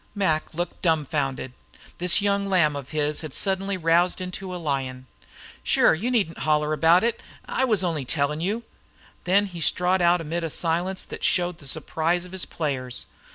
[0.15, 1.53] Mac looked dumfounded.
[1.99, 5.05] This young lamb of his had suddenly roused into a lion.
[5.61, 7.21] "Shure you needn't holler about it.
[7.45, 8.63] I was only tellin' you."
[9.25, 13.05] Then he strode out amid a silence that showed the surprise of his players.